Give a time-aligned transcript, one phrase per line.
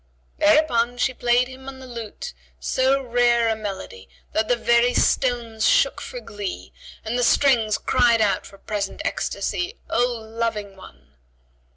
[0.39, 5.63] Thereupon she played him on the lute so rare a melody that the very stones
[5.67, 6.73] shook for glee,
[7.05, 11.13] and the strings cried out for present ecstasy, "O Loving One!"